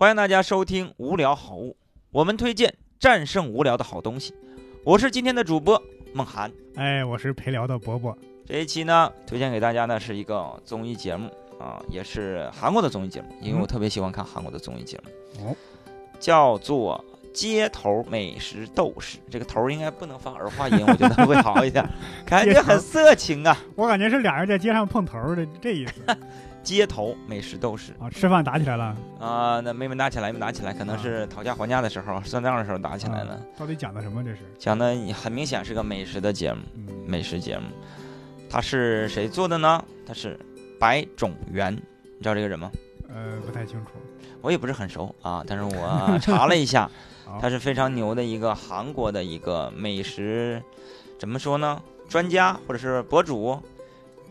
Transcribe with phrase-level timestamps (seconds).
[0.00, 1.72] 欢迎大家收听《无聊好物》，
[2.10, 4.32] 我们推荐战胜无聊的好东西。
[4.82, 5.78] 我是今天的主播
[6.14, 6.50] 梦涵。
[6.74, 8.16] 哎，我是陪聊的伯伯。
[8.46, 15.50] 这一期呢，推荐给大家呢是一个综艺节目啊，也是韩国的综艺节目，因为我特别喜欢看韩国的综艺节目。
[15.50, 15.56] 哦，
[16.18, 19.18] 叫做《街头美食斗士》。
[19.30, 21.84] 这个头儿应该不能放儿化音，我觉得会好一点，
[22.26, 23.56] 感觉很色情啊。
[23.74, 25.92] 我感觉是俩人在街上碰头儿的这意思
[26.62, 33.32] 街头美食斗士啊，吃饭打起来了啊，那没没打起来，没打起来，可能是讨价还价的时候、算账的时候打起来了。
[33.32, 34.22] 啊到底讲的什么？
[34.22, 37.64] 这是讲的很明显是个美食的节目，嗯美食节目。
[38.50, 39.82] 他是谁做的呢？
[40.06, 40.38] 他是
[40.78, 42.70] 白种元，你知道这个人吗？
[43.14, 43.90] 呃不太清楚。
[44.40, 46.90] 我也不是很熟啊，但是我 查了一下，
[47.40, 50.62] 他是非常牛的一个韩国的一个美食，
[51.18, 51.80] 怎么说呢？
[52.08, 53.60] 专家或者是博主。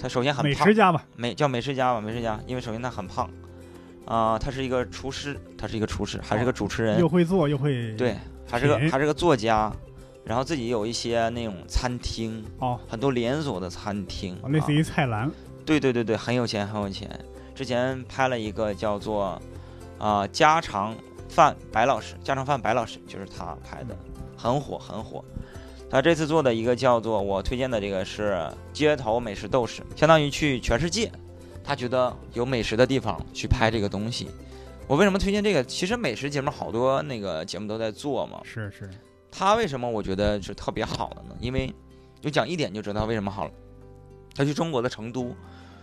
[0.00, 3.28] 他首先很美胖，食家吧，美叫美食家吧，美食家，因为首先他很胖，
[4.04, 8.16] 啊、他是一个厨师，他是一个厨师，还是个主持人，又会做又会对，
[8.48, 9.72] 还是个还是个作家，
[10.24, 15.28] 然后自己有一些那种餐厅，哦，很多连锁的餐厅，类似啊于菜篮
[15.66, 17.10] 对对对对，很有钱很有钱。
[17.60, 19.38] 之前拍了一个叫做
[19.98, 20.96] 啊、家常
[21.28, 23.94] 饭白老师，家常饭白老师就是他拍的，
[24.34, 25.22] 很火很火。
[25.90, 31.12] 他这次做的一个叫做我推荐的这个是街头美食斗士，相当于去全世界，
[31.62, 34.30] 他觉得有美食的地方去拍这个东西。
[34.86, 35.62] 我为什么推荐这个？
[35.62, 38.88] 其实美食节目好多那个节目都在做嘛，是是
[39.30, 41.36] 他为什么我觉得是特别好的呢？
[41.38, 41.70] 因为
[42.22, 43.50] 就讲一点就知道为什么好了。
[44.34, 45.36] 他去中国的成都，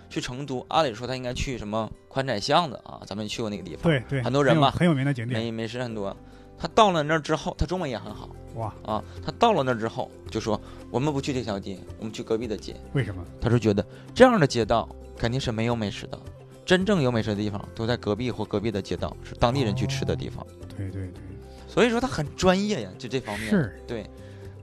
[0.09, 6.15] 去成都，按理说他应该去什么宽窄巷子啊，咱们去过那个地方，对对，很多人嘛有很有名的景点美美食很多。
[6.59, 9.03] 他到了那儿之后，他中文也很好哇，啊。
[9.23, 12.75] 他到了那儿之后就说：“我们不去这条街，我们去隔壁的街。
[12.93, 16.19] 为什么？”他说觉得这样的街道肯定是没有美食的，
[16.65, 20.43] 真正有美食的地方都在隔壁或隔壁的街道，是当地人去吃的地方。
[20.75, 21.21] 对对对，
[21.67, 23.49] 所以说他很专业呀，就这方面。
[23.51, 24.09] 是对，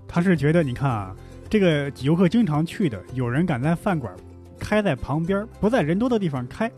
[0.08, 1.14] 他是觉得你看啊，
[1.48, 4.12] 这个游客经常去的，有人敢在饭馆
[4.64, 6.72] 开在旁边，不在人多的地方开，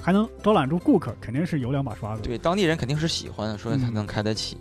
[0.00, 2.22] 还能招揽住顾客，肯定是有两把刷子。
[2.22, 4.56] 对，当地人肯定是喜欢的，所以他嗯能开得起。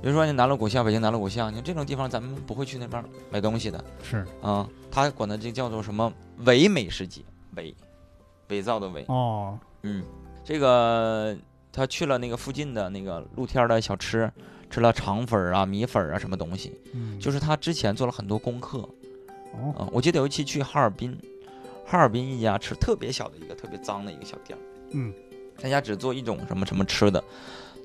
[0.00, 4.66] 比如说你南锣鼓巷，北京南锣鼓巷，你这种地方咱们不会去那边买东西的是啊。
[4.90, 6.10] 他管的这叫做什么
[6.46, 7.20] 伪美食节，
[7.56, 7.74] 伪
[8.48, 9.04] 伪造的伪。
[9.08, 10.02] 哦，嗯，
[10.42, 11.36] 这个
[11.70, 14.28] 他去了那个附近的那个露天的小吃，
[14.70, 18.78] 吃了肠粉啊、米粉啊什么东西，嗯，就是他之前做了很多功课
[19.52, 19.88] 哦，啊。
[19.92, 21.16] 我记得有一期去哈尔滨，
[21.84, 24.62] 哈尔滨一家吃特别小的一个特别脏的一个小店儿。
[24.92, 25.12] 嗯，
[25.60, 27.22] 他家只做一种什么什么吃的，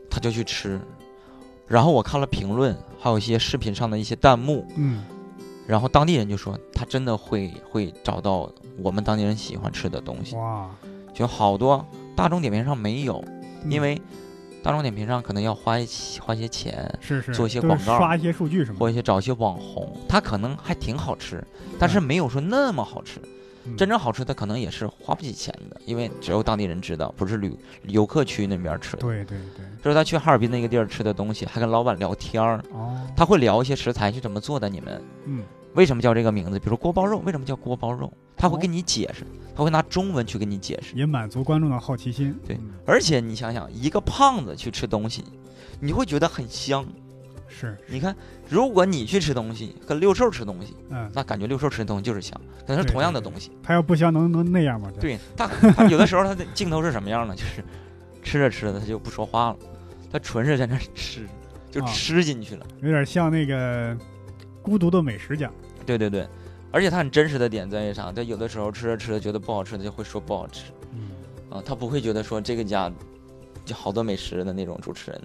[0.09, 0.79] 他就去吃。
[1.67, 5.03] 然后我看了评论，还有一些视频上的一些弹幕，嗯，
[5.67, 8.49] 然后当地人就说他真的会会找到
[8.81, 10.69] 我们当地人喜欢吃的东西，哇，
[11.13, 11.85] 就好多
[12.15, 13.21] 大众点评上没有，
[13.63, 13.71] 嗯。
[13.71, 14.01] 因为
[14.63, 15.85] 大众点评上可能要花一
[16.21, 17.33] 花一些钱，是是。
[17.33, 21.45] 做一些广告刷一些数据什么，或一些找一些网红，他可能还挺好吃，
[21.77, 23.19] 但是没有说那么好吃。
[23.21, 23.29] 嗯
[23.75, 29.01] 真正好吃的可能也是花不起钱的，因为只有当地人知道，不是旅游客区那边吃的。
[29.01, 36.59] 对对对，就是他去哈尔滨那个地儿吃的东西，还跟老板聊天儿，哦，他会聊一些食材是怎么做的，你们嗯，为什么叫这个名字？
[36.59, 40.95] 比如说锅包肉为什么叫锅包肉，他会哦跟你解释，他会拿中文去跟你解释。
[40.95, 42.37] 也满足观众的好奇心。
[42.45, 45.23] 对嗯而且你想想，一个胖子去吃东西，
[45.79, 46.85] 你会觉得很香。
[47.47, 48.15] 是，你看，
[48.49, 53.51] 如果你去吃东西，跟六兽吃东西，嗯，那感觉六兽吃的东西就是香，可能是同样的东西。
[53.63, 54.91] 他要不香能能那样吗？
[54.99, 57.35] 对他，他有的时候他的镜头是什么样呢？
[57.35, 57.63] 就是
[58.21, 59.57] 吃着吃着他就不说话了，
[60.11, 61.25] 他纯是在那吃，
[61.71, 62.65] 就啊吃进去了。
[62.81, 63.97] 有点像那个
[64.61, 65.49] 孤独的美食家。
[65.85, 66.27] 对对对，
[66.71, 68.11] 而且他很真实的点在于啥？
[68.11, 71.09] 他有的时候吃着吃着觉得不好吃，他就会说不好吃嗯，
[71.49, 72.91] 啊，他不会觉得说这个家
[73.63, 75.21] 就好多美食的那种主持人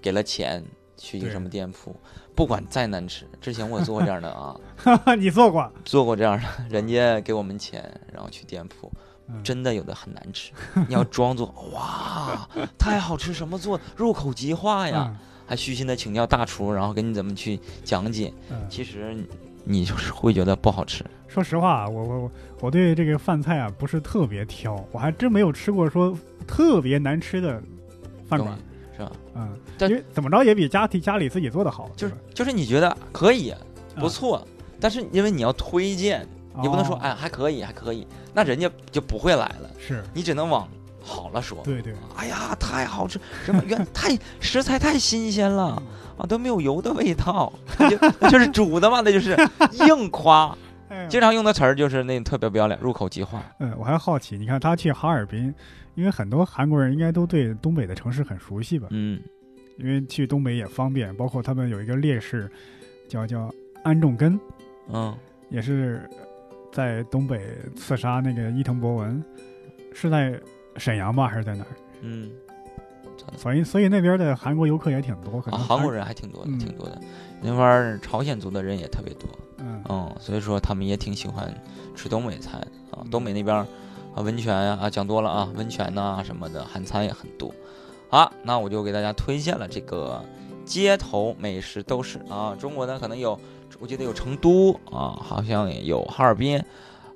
[0.00, 0.64] 给了钱
[1.02, 1.96] 去一个什么店铺，
[2.32, 5.68] 不管再难吃，之前我做过这样的啊，哈哈，你做过？
[5.84, 7.82] 做过这样的，人家给我们钱，
[8.12, 8.88] 然后去店铺，
[9.26, 10.52] 嗯，真的有的很难吃，
[10.86, 12.48] 你要装作哇
[12.78, 19.16] 太好吃，什么做入口即化呀，嗯还虚心的请教大厨，然后给你怎么去讲解，嗯，其实
[19.64, 21.04] 你就是会觉得不好吃。
[21.26, 22.30] 说实话，我我我
[22.60, 26.16] 我对这个饭菜啊不是特别挑，我还真没有吃过说
[26.46, 27.60] 特别难吃的
[28.28, 28.56] 饭馆。
[29.02, 29.12] 是吧？
[29.34, 33.52] 嗯，但因为怎么着也比家庭家里自己做的好，就是就是你觉得可以，
[33.96, 34.46] 不啊错，
[34.80, 36.26] 但是因为你要推荐，
[36.60, 40.68] 你不能说哦哎还可以还可以，那人家就不会来了，是你只能往
[41.02, 41.58] 好了说。
[41.64, 43.20] 对对，哎呀，太好吃！
[43.44, 45.82] 什么原太食材太新鲜了
[46.16, 49.36] 啊，都没有油的味道，就就是煮的嘛，那就是
[49.86, 50.56] 硬夸。
[50.92, 53.42] 哎经常用的词儿就是那特别不要脸，入口即化。
[53.58, 55.52] 嗯，我还好奇，你看他去哈尔滨，
[55.94, 58.88] 因为很多韩国人应该都对东北的城市很熟悉吧？
[58.90, 59.20] 嗯
[59.78, 62.48] 因为去东北也方便，包括他们有一个烈士，
[63.08, 63.52] 叫叫
[63.82, 64.38] 安重根，
[64.88, 65.16] 嗯，
[65.48, 66.08] 也是
[66.70, 67.40] 在东北
[67.74, 69.24] 刺杀那个伊藤博文，
[69.94, 70.38] 是在
[70.76, 71.70] 沈阳吧，还是在哪儿？
[72.02, 72.30] 嗯，
[73.36, 77.00] 所以所以那边的韩国游客也挺多，可啊，能韩国人还挺多的，嗯挺多的。
[77.40, 79.28] 那块儿朝鲜族的人也特别多，
[79.88, 81.52] 嗯嗯，所以说他们也挺喜欢
[81.94, 83.02] 吃东北菜的啊。
[83.04, 83.66] 嗯东北那边儿
[84.14, 87.50] 啊，温泉呀啊，讲多了啊，温泉呐、什么的，韩餐也很多。
[88.08, 90.22] 好，那我就给大家推荐了这个
[90.64, 92.54] 街头美食都是啊。
[92.58, 93.38] 中国呢可能有，
[93.80, 96.62] 我记得有成都啊，好像也有哈尔滨，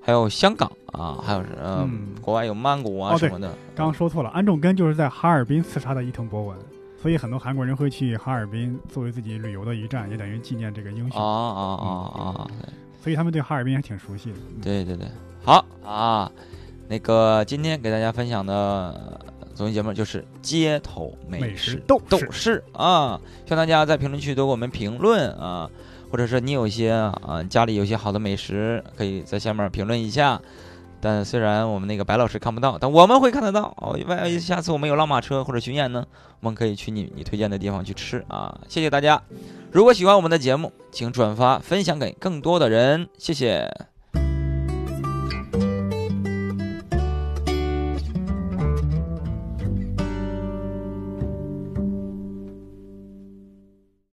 [0.00, 3.48] 还有香港啊，还有是呃、嗯国外有曼谷啊哦什么的。
[3.74, 6.56] 刚刚说错了，安重根就是在哈尔滨刺杀的伊藤博文，
[7.06, 12.50] 所以很多韩国人会去哈尔滨作为自己旅游的一站，也等于纪念这个英啊雄，啊啊啊！
[13.00, 14.36] 所以他们对哈尔滨还挺熟悉的。
[14.56, 15.06] 嗯，对对对，
[15.44, 16.28] 好啊，
[16.88, 19.20] 那个今天给大家分享的
[19.54, 25.70] 综艺节目就是街头美美食食斗斗士士啊，希望大家在评论区多给我们评论啊，
[26.10, 30.42] 或者是你有一些啊家里有一些好的美食，可以在下面评论一下。
[31.06, 33.96] 但虽然我们那个白老师看不到，但我们会看得到哦。
[34.08, 36.04] 万一下次我们有拉马车或者巡演呢，
[36.40, 38.58] 我们可以去你你推荐的地方去吃啊。
[38.68, 39.22] 谢谢大家，
[39.70, 43.70] 如果喜欢我们的节目，请转发分享给更多的人，谢谢。